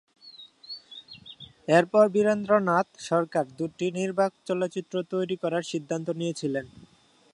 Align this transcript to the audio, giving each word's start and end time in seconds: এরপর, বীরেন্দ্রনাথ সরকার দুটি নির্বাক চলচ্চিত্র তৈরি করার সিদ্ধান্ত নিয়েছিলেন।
এরপর, 1.69 2.05
বীরেন্দ্রনাথ 2.13 2.87
সরকার 3.09 3.45
দুটি 3.59 3.87
নির্বাক 3.97 4.31
চলচ্চিত্র 4.47 4.95
তৈরি 5.11 5.35
করার 5.43 5.63
সিদ্ধান্ত 5.71 6.07
নিয়েছিলেন। 6.19 6.65